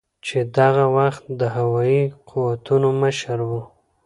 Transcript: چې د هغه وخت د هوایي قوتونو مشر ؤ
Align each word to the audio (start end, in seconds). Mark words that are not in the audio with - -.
چې 0.25 0.37
د 0.53 0.55
هغه 0.67 0.85
وخت 0.97 1.23
د 1.39 1.41
هوایي 1.57 2.03
قوتونو 2.29 2.89
مشر 3.01 3.37
ؤ 3.53 3.61